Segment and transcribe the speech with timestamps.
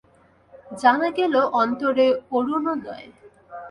[0.81, 2.07] জানা গেল অন্তরে
[2.31, 3.07] অরুণোদয়।